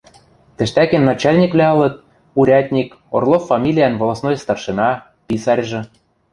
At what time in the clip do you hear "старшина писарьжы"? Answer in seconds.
4.43-5.81